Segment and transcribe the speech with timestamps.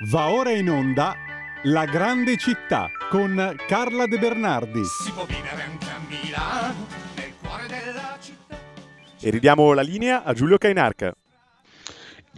[0.00, 1.16] Va ora in onda
[1.64, 4.84] La grande città con Carla De Bernardi.
[4.84, 6.86] Si può vivere anche a Milano,
[7.16, 8.56] nel cuore della città.
[9.18, 11.12] E ridiamo la linea a Giulio Cainarca.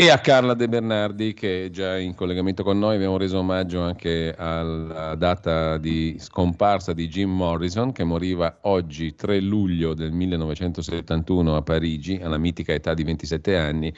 [0.00, 3.82] E a Carla De Bernardi che è già in collegamento con noi, abbiamo reso omaggio
[3.82, 11.54] anche alla data di scomparsa di Jim Morrison che moriva oggi 3 luglio del 1971
[11.54, 13.94] a Parigi alla mitica età di 27 anni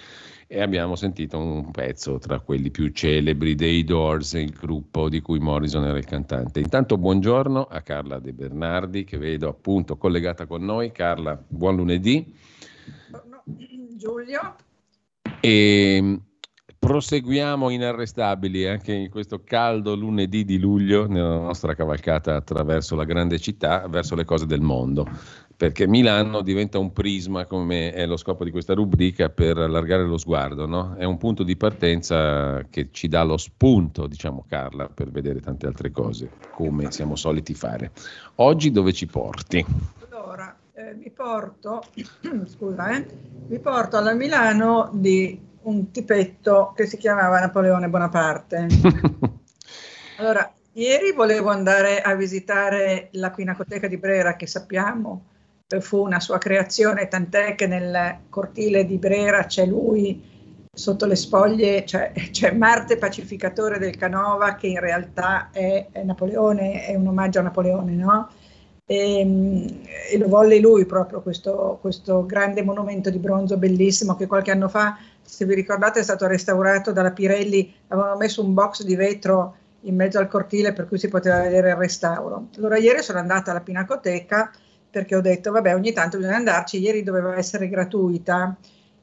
[0.49, 5.39] e abbiamo sentito un pezzo tra quelli più celebri dei Doors, il gruppo di cui
[5.39, 6.58] Morrison era il cantante.
[6.58, 10.91] Intanto buongiorno a Carla De Bernardi che vedo appunto collegata con noi.
[10.91, 12.35] Carla, buon lunedì.
[13.94, 14.57] Giulio.
[15.45, 16.21] E
[16.79, 23.41] proseguiamo inarrestabili anche in questo caldo lunedì di luglio nella nostra cavalcata attraverso la grande
[23.41, 25.07] città, verso le cose del mondo
[25.63, 30.19] perché Milano diventa un prisma, come è lo scopo di questa rubrica, per allargare lo
[30.19, 30.67] sguardo.
[30.67, 30.97] No?
[30.97, 35.69] È un punto di partenza che ci dà lo spunto, diciamo Carla, per vedere tante
[35.69, 37.92] altre cose, come siamo soliti fare.
[38.36, 39.64] Oggi dove ci porti?
[40.83, 41.80] Eh, vi porto,
[42.47, 43.06] scusa, eh,
[43.47, 48.66] vi porto alla Milano di un tipetto che si chiamava Napoleone Bonaparte.
[50.19, 55.27] allora, ieri volevo andare a visitare la Pinacoteca di Brera, che sappiamo
[55.78, 60.20] fu una sua creazione, tant'è che nel cortile di Brera c'è lui
[60.75, 66.86] sotto le spoglie, cioè, c'è Marte pacificatore del Canova che in realtà è, è Napoleone,
[66.86, 68.28] è un omaggio a Napoleone, no?
[68.92, 74.50] E, e lo volle lui proprio questo, questo, grande monumento di bronzo bellissimo che qualche
[74.50, 78.94] anno fa, se vi ricordate, è stato restaurato dalla Pirelli, avevano messo un box di
[78.94, 82.48] vetro in mezzo al cortile per cui si poteva vedere il restauro.
[82.58, 84.50] Allora ieri sono andata alla Pinacoteca
[84.90, 88.54] perché ho detto, vabbè, ogni tanto bisogna andarci, ieri doveva essere gratuita.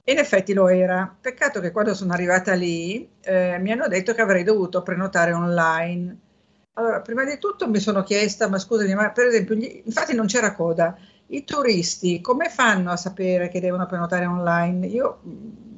[0.03, 1.11] E in effetti lo era.
[1.19, 6.17] Peccato che quando sono arrivata lì eh, mi hanno detto che avrei dovuto prenotare online.
[6.79, 10.27] Allora, prima di tutto mi sono chiesta, ma scusami, ma per esempio, gli, infatti non
[10.27, 10.97] c'era coda.
[11.31, 14.87] I turisti come fanno a sapere che devono prenotare online?
[14.87, 15.19] Io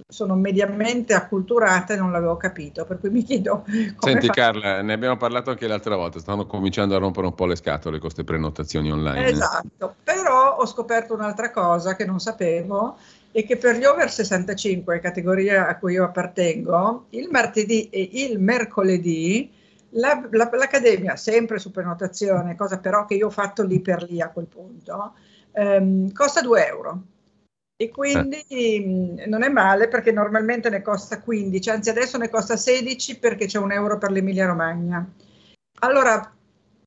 [0.07, 3.63] sono mediamente acculturata e non l'avevo capito, per cui mi chiedo
[3.97, 7.47] Senti fa- Carla, ne abbiamo parlato anche l'altra volta, stanno cominciando a rompere un po'
[7.47, 9.27] le scatole con queste prenotazioni online.
[9.27, 12.97] Esatto, però ho scoperto un'altra cosa che non sapevo
[13.31, 18.39] e che per gli over 65, categoria a cui io appartengo, il martedì e il
[18.39, 19.59] mercoledì
[19.91, 24.21] la, la, l'Accademia, sempre su prenotazione, cosa però che io ho fatto lì per lì
[24.21, 25.13] a quel punto,
[25.53, 27.01] ehm, costa 2 euro.
[27.81, 29.25] E quindi eh.
[29.27, 33.57] non è male perché normalmente ne costa 15, anzi adesso ne costa 16 perché c'è
[33.57, 35.03] un euro per l'Emilia Romagna.
[35.79, 36.31] Allora,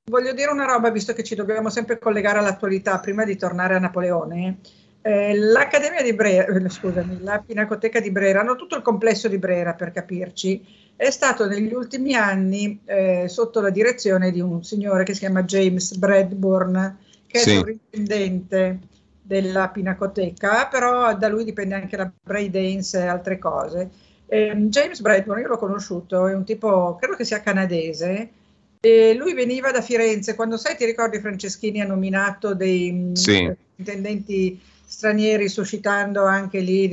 [0.05, 3.81] voglio dire una roba, visto che ci dobbiamo sempre collegare all'attualità, prima di tornare a
[3.81, 4.59] Napoleone.
[5.03, 9.75] Eh, L'Accademia di Brera, scusami, la Pinacoteca di Brera, hanno tutto il complesso di Brera
[9.75, 10.65] per capirci,
[10.97, 15.43] è stato negli ultimi anni eh, sotto la direzione di un signore che si chiama
[15.43, 17.51] James Bradburn, che sì.
[17.51, 18.79] è sovrintendente
[19.21, 23.91] della Pinacoteca, però da lui dipende anche la Braidance e altre cose.
[24.27, 28.31] Eh, James Bradburn, io l'ho conosciuto, è un tipo, credo che sia canadese,
[28.81, 33.51] e lui veniva da Firenze, quando sai, ti ricordi Franceschini ha nominato dei sì.
[33.77, 36.89] intendenti stranieri, suscitando anche lì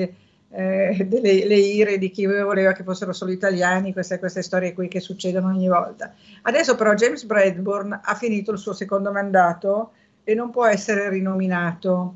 [0.52, 4.88] eh, delle, le ire di chi voleva che fossero solo italiani, queste, queste storie qui
[4.88, 6.14] che succedono ogni volta.
[6.44, 9.92] Adesso però James Bradburn ha finito il suo secondo mandato
[10.24, 12.16] e non può essere rinominato.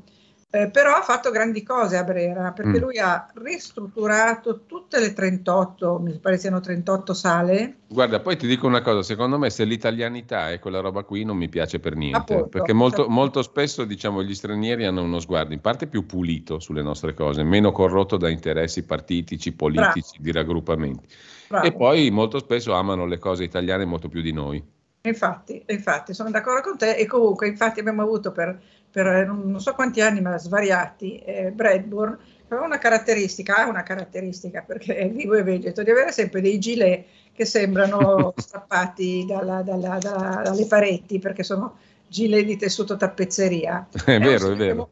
[0.56, 2.82] Eh, però ha fatto grandi cose a Brera perché mm.
[2.82, 7.76] lui ha ristrutturato tutte le 38, mi pare siano 38 sale.
[7.86, 11.36] Guarda, poi ti dico una cosa, secondo me se l'italianità è quella roba qui non
[11.36, 13.10] mi piace per niente, Appunto, perché molto, certo.
[13.10, 17.42] molto, spesso diciamo gli stranieri hanno uno sguardo in parte più pulito sulle nostre cose,
[17.42, 20.22] meno corrotto da interessi partitici, politici, Bravo.
[20.22, 21.08] di raggruppamenti.
[21.48, 21.66] Bravo.
[21.66, 24.64] E poi molto spesso amano le cose italiane molto più di noi.
[25.06, 28.60] Infatti, infatti, sono d'accordo con te e comunque infatti abbiamo avuto per,
[28.96, 32.16] per non so quanti anni, ma svariati, eh, Bradburn
[32.48, 36.58] aveva una caratteristica, ha una caratteristica perché è vivo e vegeto, di avere sempre dei
[36.58, 37.04] gilet
[37.34, 41.76] che sembrano strappati dalla, dalla, dalla, dalle pareti perché sono
[42.08, 43.88] gilet di tessuto tappezzeria.
[44.02, 44.88] È, è vero, è vero.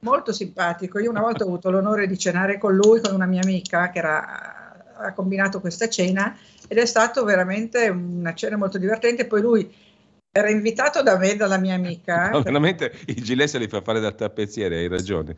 [0.00, 0.98] Molto simpatico.
[0.98, 3.98] Io una volta ho avuto l'onore di cenare con lui, con una mia amica che
[4.00, 6.36] era, ha combinato questa cena
[6.68, 9.24] ed è stato veramente una cena molto divertente.
[9.24, 9.74] Poi lui
[10.36, 12.28] era invitato da me, dalla mia amica.
[12.36, 15.34] No, veramente i gilet se li fa fare dal tappezziere, hai ragione.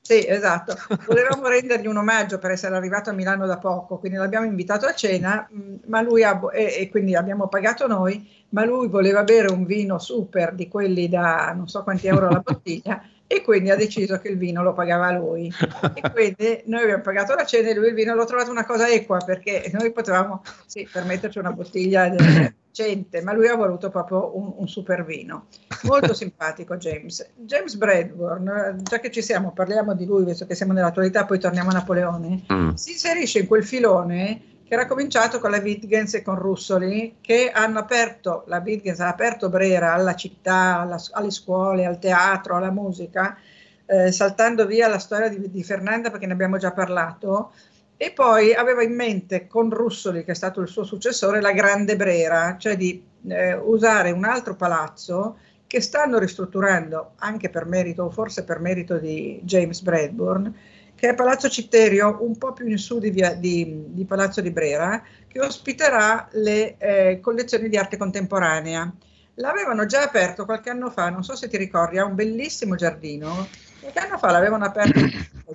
[0.00, 0.74] Sì, esatto.
[1.06, 4.94] Volevamo rendergli un omaggio per essere arrivato a Milano da poco, quindi l'abbiamo invitato a
[4.94, 9.50] cena, mm, ma lui ha, e, e, quindi abbiamo pagato noi, ma lui voleva bere
[9.50, 13.76] un vino super di quelli da non so quanti euro la bottiglia e quindi ha
[13.76, 15.52] deciso che il vino lo pagava lui.
[15.94, 18.88] E quindi noi abbiamo pagato la cena e lui il vino l'ho trovato una cosa
[18.88, 24.54] equa perché noi potevamo sì, permetterci una bottiglia decente, ma lui ha voluto proprio un,
[24.56, 25.46] un super vino.
[25.82, 27.32] Molto simpatico James.
[27.36, 31.68] James Bradburn, già che ci siamo, parliamo di lui, visto che siamo nell'attualità, poi torniamo
[31.68, 32.70] a Napoleone, mm.
[32.74, 37.50] si inserisce in quel filone che era cominciato con la Wittgens e con Russoli, che
[37.50, 42.70] hanno aperto, la Wittgens ha aperto Brera alla città, alla, alle scuole, al teatro, alla
[42.70, 43.38] musica,
[43.86, 47.52] eh, saltando via la storia di, di, Fernanda perché ne abbiamo già parlato,
[47.96, 51.96] e poi aveva in mente con Russoli, che è stato il suo successore, la Grande
[51.96, 58.10] Brera, cioè di eh, usare un altro palazzo che stanno ristrutturando anche per merito, o
[58.10, 60.54] forse per merito di James Bradburn,
[60.98, 64.50] che è Palazzo Citterio, un po' più in su di, via, di, di Palazzo di
[64.50, 68.92] Brera, che ospiterà le eh, collezioni di arte contemporanea.
[69.34, 73.46] L'avevano già aperto qualche anno fa, non so se ti ricordi, ha un bellissimo giardino.
[73.78, 74.98] Qualche anno fa l'avevano aperto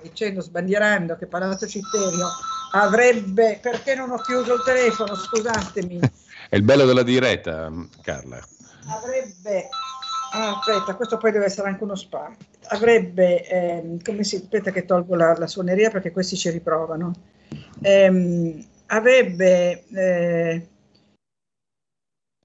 [0.00, 2.26] dicendo, sbandierando che Palazzo Citterio
[2.72, 6.00] avrebbe, perché non ho chiuso il telefono, scusatemi.
[6.48, 7.70] È il bello della diretta,
[8.00, 8.42] Carla.
[8.86, 9.68] Avrebbe
[10.36, 12.34] Ah, aspetta, questo poi deve essere anche uno spa.
[12.70, 17.12] Avrebbe, ehm, come si, aspetta che tolgo la, la, suoneria perché questi ci riprovano.
[17.80, 20.68] Ehm, avrebbe, eh,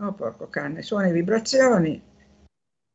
[0.01, 2.00] oh porco cane, suoni e vibrazioni,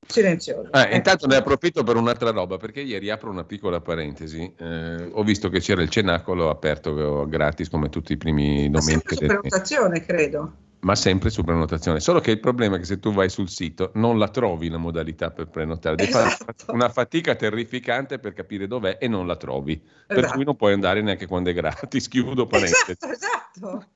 [0.07, 0.69] silenzioso.
[0.71, 0.95] Ah, ecco.
[0.95, 4.55] Intanto ne approfitto per un'altra roba, perché ieri apro una piccola parentesi.
[4.57, 9.17] Eh, ho visto che c'era il cenacolo aperto gratis come tutti i primi domenica.
[9.21, 11.99] Ma prenotazione, credo ma sempre su prenotazione.
[11.99, 14.77] Solo che il problema è che se tu vai sul sito non la trovi la
[14.77, 16.45] modalità per prenotare, devi esatto.
[16.45, 19.73] fare una fatica terrificante per capire dov'è e non la trovi.
[19.73, 20.21] Esatto.
[20.21, 22.07] Per cui non puoi andare neanche quando è gratis.
[22.09, 22.91] Chiudo parentesi.
[22.91, 23.87] Esatto, esatto.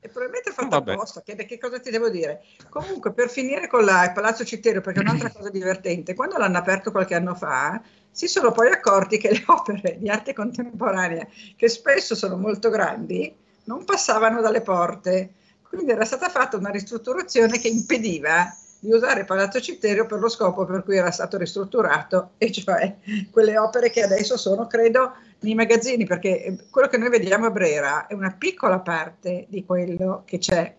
[0.00, 0.92] E probabilmente è fatto Vabbè.
[0.92, 2.42] apposta, che, che cosa ti devo dire?
[2.68, 6.58] Comunque, per finire con la, il Palazzo Citterio, perché è un'altra cosa divertente, quando l'hanno
[6.58, 7.80] aperto qualche anno fa,
[8.10, 11.26] si sono poi accorti che le opere di arte contemporanea,
[11.56, 13.32] che spesso sono molto grandi,
[13.64, 15.34] non passavano dalle porte
[15.68, 20.64] quindi era stata fatta una ristrutturazione che impediva di usare Palazzo Citterio per lo scopo
[20.64, 22.96] per cui era stato ristrutturato, e cioè
[23.30, 28.06] quelle opere che adesso sono, credo, nei magazzini, perché quello che noi vediamo a Brera
[28.06, 30.74] è una piccola parte di quello che c'è.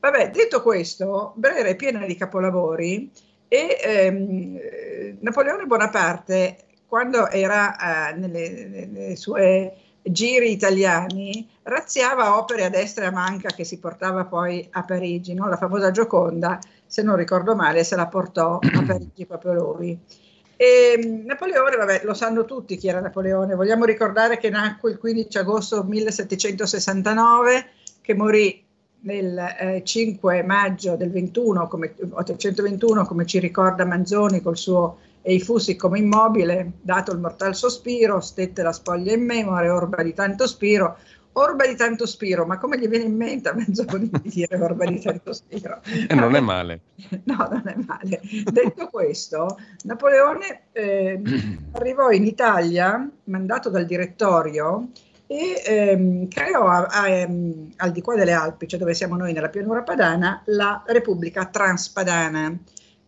[0.00, 3.10] Vabbè, detto questo, Brera è piena di capolavori
[3.48, 12.68] e ehm, Napoleone Bonaparte, quando era eh, nelle, nelle sue giri italiani, razziava opere a
[12.68, 15.48] destra e a manca che si portava poi a Parigi, no?
[15.48, 19.98] la famosa Gioconda, se non ricordo male, se la portò a Parigi proprio lui.
[20.56, 25.38] E Napoleone, vabbè, lo sanno tutti chi era Napoleone, vogliamo ricordare che nacque il 15
[25.38, 27.66] agosto 1769,
[28.00, 28.62] che morì
[29.00, 35.32] nel eh, 5 maggio del 21, come, 821, come ci ricorda Manzoni col suo e
[35.32, 40.12] i fusi come immobile, dato il mortal sospiro, stette la spoglia in memoria, orba di
[40.12, 40.98] tanto spiro,
[41.32, 44.84] orba di tanto spiro, ma come gli viene in mente a mezz'ora di dire orba
[44.84, 45.80] di tanto spiro?
[45.82, 46.80] E eh, non è male.
[47.24, 48.20] No, non è male.
[48.52, 51.18] Detto questo, Napoleone eh,
[51.72, 54.90] arrivò in Italia, mandato dal direttorio,
[55.26, 59.32] e ehm, creò a, a, ehm, al di qua delle Alpi, cioè dove siamo noi
[59.32, 62.54] nella pianura padana, la Repubblica Transpadana.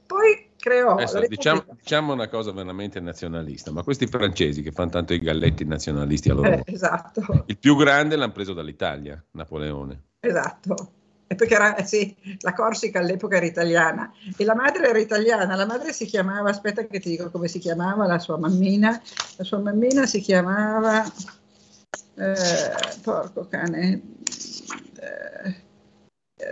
[0.07, 0.95] Poi creò.
[0.95, 5.65] Adesso, diciamo, diciamo, una cosa veramente nazionalista, ma questi francesi che fanno tanto i galletti
[5.65, 6.57] nazionalisti allora.
[6.57, 7.45] Eh, esatto.
[7.47, 10.03] Il più grande l'hanno preso dall'Italia, Napoleone.
[10.19, 10.93] Esatto.
[11.29, 15.57] E perché era, eh sì, la Corsica all'epoca era italiana e la madre era italiana,
[15.57, 19.01] la madre si chiamava, aspetta che ti dico come si chiamava la sua mammina,
[19.37, 21.05] la sua mammina si chiamava,
[22.15, 22.35] eh,
[23.03, 24.03] porco cane,
[25.01, 25.65] eh,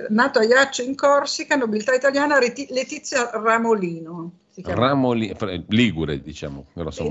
[0.09, 4.33] nato a Iaccio in Corsica, nobiltà italiana, Letizia Ramolino.
[4.63, 5.37] Ramolino,
[5.69, 6.67] Ligure, diciamo.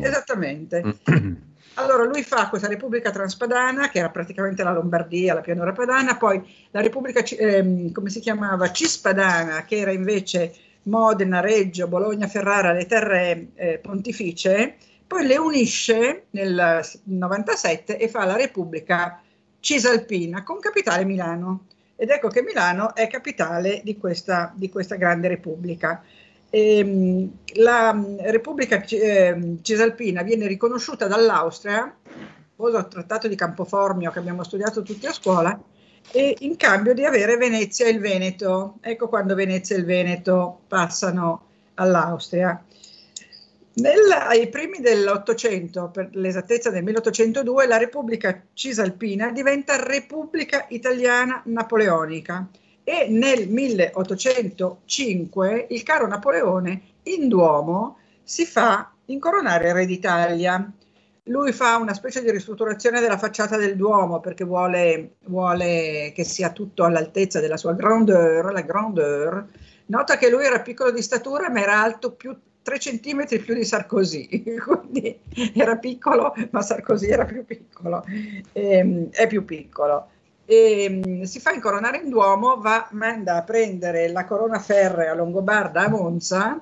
[0.08, 0.98] Esattamente.
[1.75, 6.39] Allora lui fa questa Repubblica Transpadana, che era praticamente la Lombardia, la pianura padana, poi
[6.70, 10.53] la Repubblica, eh, come si chiamava, Cispadana, che era invece
[10.84, 14.75] Modena, Reggio, Bologna, Ferrara, le terre eh, pontificie,
[15.08, 19.20] poi le unisce nel 97 e fa la Repubblica
[19.60, 21.65] Cisalpina con capitale Milano.
[21.95, 26.03] Ed ecco che Milano è capitale di questa, di questa grande repubblica.
[26.50, 31.95] E, ehm, la mm, Repubblica eh, Cisalpina viene riconosciuta dall'Austria,
[32.55, 35.59] cosa trattato di Campoformio che abbiamo studiato tutti a scuola,
[36.12, 38.77] e in cambio di avere Venezia e il Veneto.
[38.81, 42.63] Ecco quando Venezia e il Veneto passano all'Austria.
[43.75, 52.48] Nel, ai primi dell'Ottocento, per l'esattezza del 1802, la Repubblica Cisalpina diventa Repubblica Italiana Napoleonica
[52.84, 60.72] e nel 1805 il caro Napoleone in Duomo si fa incoronare re d'Italia.
[61.24, 66.51] Lui fa una specie di ristrutturazione della facciata del Duomo perché vuole, vuole che sia
[66.51, 69.48] tutto all'altezza della sua grandeur, la grandeur.
[69.88, 73.65] Nota che lui era piccolo di statura ma era alto più 3 centimetri più di
[73.65, 75.20] Sarkozy, quindi
[75.53, 78.03] era piccolo, ma Sarkozy era più piccolo,
[78.53, 80.08] ehm, è più piccolo.
[80.46, 85.84] E, ehm, si fa incoronare in Duomo, va, manda a prendere la corona ferrea Longobarda
[85.84, 86.60] a Monza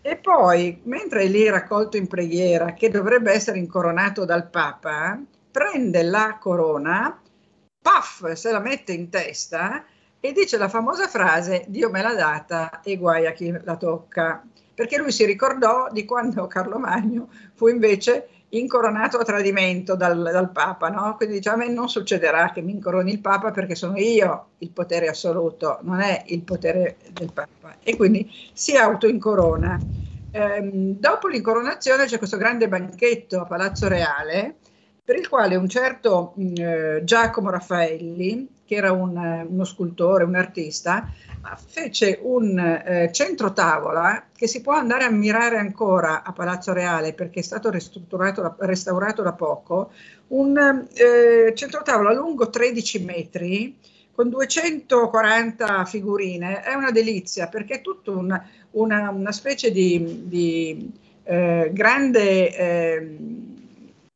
[0.00, 5.18] e poi, mentre è lì raccolto in preghiera, che dovrebbe essere incoronato dal Papa,
[5.50, 7.20] prende la corona,
[7.80, 9.84] paff, se la mette in testa
[10.20, 14.42] e dice la famosa frase Dio me l'ha data e guai a chi la tocca
[14.78, 20.52] perché lui si ricordò di quando Carlo Magno fu invece incoronato a tradimento dal, dal
[20.52, 21.16] Papa, no?
[21.16, 24.70] quindi dice a me non succederà che mi incoroni il Papa perché sono io il
[24.70, 29.80] potere assoluto, non è il potere del Papa e quindi si autoincorona.
[30.30, 34.58] Ehm, dopo l'incoronazione c'è questo grande banchetto a Palazzo Reale
[35.04, 39.16] per il quale un certo eh, Giacomo Raffaelli, che era un,
[39.48, 41.10] uno scultore, un artista,
[41.66, 47.14] fece un eh, centro tavola che si può andare a ammirare ancora a Palazzo Reale
[47.14, 49.90] perché è stato restaurato da poco,
[50.28, 53.78] un eh, centro tavola lungo 13 metri
[54.12, 58.38] con 240 figurine, è una delizia perché è tutta un,
[58.72, 63.48] una, una, specie di, di eh, grande ehm,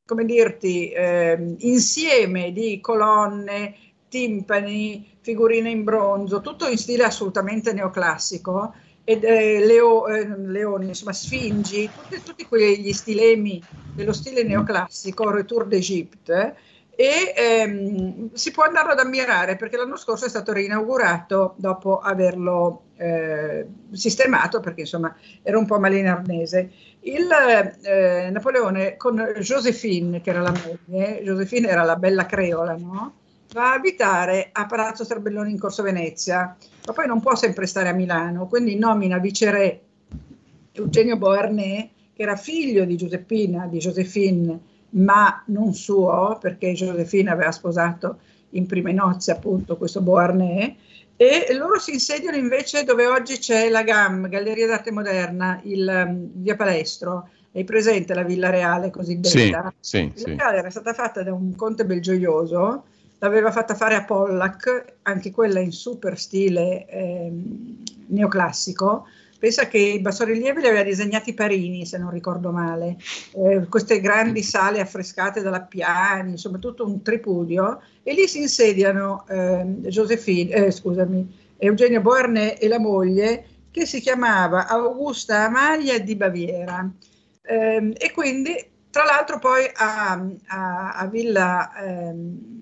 [0.04, 3.74] come dirti, eh, insieme di colonne,
[4.12, 11.14] timpani, figurine in bronzo, tutto in stile assolutamente neoclassico, ed, eh, leo, eh, leoni, insomma,
[11.14, 13.62] sfingi, tutti, tutti, quegli stilemi
[13.94, 16.56] dello stile neoclassico, Retour d'Egypte,
[16.94, 22.82] e ehm, si può andare ad ammirare perché l'anno scorso è stato reinaugurato dopo averlo
[22.98, 26.70] eh, sistemato perché insomma era un po' malinarnese.
[27.00, 27.30] Il
[27.80, 33.20] eh, Napoleone con Josephine, che era la moglie, Josephine era la bella creola, no?
[33.52, 36.56] Va a abitare a Palazzo Serbelloni in Corso Venezia,
[36.86, 39.80] ma poi non può sempre stare a Milano, quindi nomina viceré
[40.72, 44.58] Eugenio Beauharnais, che era figlio di Giuseppina, di Josephine,
[44.90, 48.18] ma non suo, perché Josephine aveva sposato
[48.50, 50.74] in prime nozze appunto questo Beauharnais,
[51.16, 56.30] e loro si insediano invece dove oggi c'è la GAM, Galleria d'Arte Moderna, il um,
[56.34, 57.28] via Palestro.
[57.54, 59.72] Hai presente la Villa Reale cosiddetta?
[59.78, 62.84] Sì, sì, la Reale era stata fatta da un conte belgioioso,
[63.22, 67.32] l'aveva fatta fare a Pollack, anche quella in super stile eh,
[68.08, 69.06] neoclassico,
[69.42, 72.96] Pensa che i bassorilievi li aveva disegnati Parini, se non ricordo male,
[73.34, 79.26] eh, queste grandi sale affrescate dalla Piani, insomma tutto un tripudio, e lì si insediano
[79.28, 86.14] eh, Josephine, eh, scusami, Eugenio Boarne e la moglie, che si chiamava Augusta Amalia di
[86.14, 86.88] Baviera.
[87.42, 88.54] Ehm, e quindi,
[88.90, 92.61] tra l'altro, poi a, a, a Villa ehm,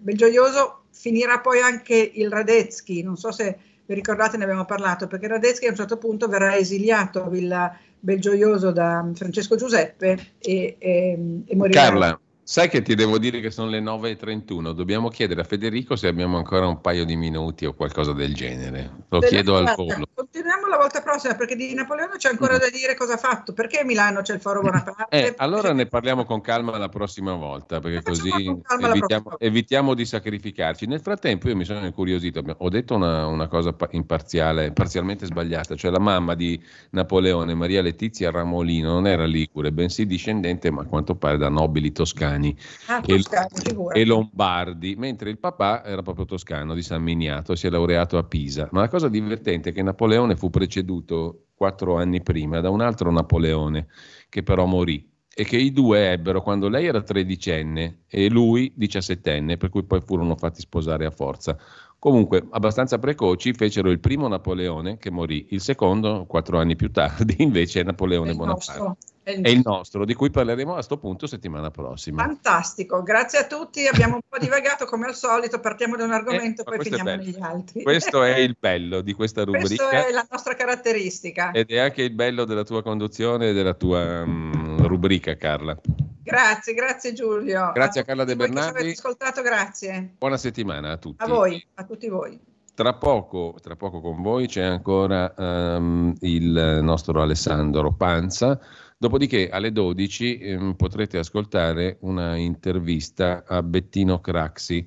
[0.00, 5.28] Belgioioso finirà poi anche il Radetzky, non so se vi ricordate ne abbiamo parlato, perché
[5.28, 11.42] Radetzky a un certo punto verrà esiliato a Villa Belgioioso da Francesco Giuseppe e, e,
[11.46, 11.82] e morirà.
[11.82, 16.08] Carla, sai che ti devo dire che sono le 9.31, dobbiamo chiedere a Federico se
[16.08, 18.90] abbiamo ancora un paio di minuti o qualcosa del genere.
[19.08, 20.04] Lo Della chiedo al volo.
[20.12, 22.58] Continuiamo la volta prossima perché di Napoleone c'è ancora mm.
[22.58, 23.52] da dire cosa ha fatto.
[23.52, 25.06] Perché a Milano c'è il Foro Bonaparte?
[25.10, 30.86] Eh, allora ne parliamo con calma la prossima volta, perché così evitiamo, evitiamo, di sacrificarci.
[30.86, 35.92] Nel frattempo io mi sono incuriosito, ho detto una, una cosa imparziale, parzialmente sbagliata, cioè
[35.92, 41.14] la mamma di Napoleone, Maria Letizia Ramolino, non era ligure, bensì discendente, ma a quanto
[41.14, 42.39] pare da nobili toscani,
[42.86, 43.48] ah, toscani
[43.92, 48.18] e, e, lombardi, mentre il papà era proprio toscano, di San Miniato, si è laureato
[48.18, 48.68] a Pisa.
[48.72, 52.80] Ma la cosa divertente è che Napoleone Napoleone fu preceduto quattro anni prima da un
[52.80, 53.86] altro Napoleone
[54.28, 59.56] che però morì e che i due ebbero quando lei era tredicenne e lui diciassettenne,
[59.56, 61.56] per cui poi furono fatti sposare a forza.
[61.98, 67.36] Comunque, abbastanza precoci, fecero il primo Napoleone che morì, il secondo, quattro anni più tardi,
[67.42, 68.96] invece Napoleone Bonaparte.
[69.30, 72.22] È il, è il nostro, di cui parleremo a questo punto settimana prossima.
[72.24, 73.86] Fantastico, grazie a tutti.
[73.86, 77.10] Abbiamo un po' divagato come al solito, partiamo da un argomento e eh, poi finiamo
[77.16, 77.82] negli altri.
[77.82, 79.66] Questo è il bello di questa rubrica.
[79.66, 81.52] Questa è la nostra caratteristica.
[81.52, 85.78] Ed è anche il bello della tua conduzione e della tua um, rubrica, Carla.
[86.22, 87.72] Grazie, grazie Giulio.
[87.72, 88.90] Grazie a, Carla De Bernardi.
[88.90, 90.14] ascoltato, grazie.
[90.18, 91.22] Buona settimana a tutti.
[91.22, 92.38] A voi, a tutti voi.
[92.72, 98.58] Tra poco, tra poco con voi c'è ancora um, il nostro Alessandro Panza
[99.02, 104.84] Dopodiché alle 12 ehm, potrete ascoltare una intervista a Bettino Craxi,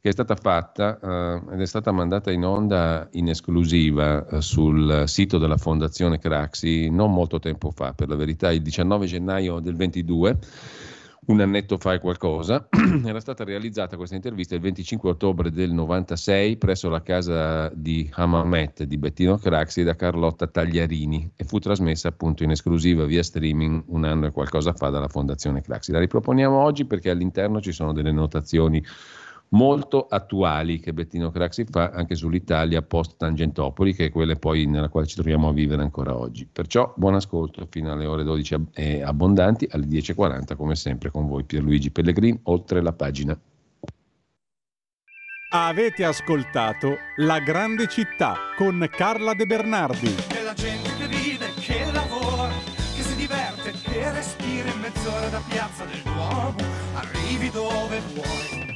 [0.00, 5.02] che è stata fatta eh, ed è stata mandata in onda in esclusiva eh, sul
[5.08, 9.74] sito della Fondazione Craxi non molto tempo fa, per la verità il 19 gennaio del
[9.74, 10.38] 22
[11.26, 12.68] un annetto fa e qualcosa,
[13.04, 18.84] era stata realizzata questa intervista il 25 ottobre del 96 presso la casa di Hamamet
[18.84, 24.04] di Bettino Craxi da Carlotta Tagliarini e fu trasmessa appunto in esclusiva via streaming un
[24.04, 25.90] anno e qualcosa fa dalla Fondazione Craxi.
[25.92, 28.82] La riproponiamo oggi perché all'interno ci sono delle notazioni
[29.50, 34.88] molto attuali che Bettino Craxi fa anche sull'Italia post Tangentopoli, che è quella poi nella
[34.88, 36.48] quale ci troviamo a vivere ancora oggi.
[36.50, 41.44] Perciò buon ascolto fino alle ore 12 e abbondanti, alle 10.40 come sempre con voi
[41.44, 43.38] Pierluigi Pellegrin, oltre la pagina.
[45.48, 50.14] Avete ascoltato La Grande Città con Carla De Bernardi.
[50.36, 52.52] E la gente che vive, che lavora,
[52.94, 56.56] che si diverte, che respira in mezz'ora da piazza del Duomo,
[56.94, 58.75] arrivi dove vuoi.